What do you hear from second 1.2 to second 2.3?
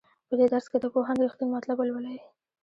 رښتین مطلب ولولئ.